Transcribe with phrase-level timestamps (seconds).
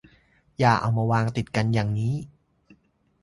[0.59, 2.15] อย่าเอามาวางติดกันอย่างงี้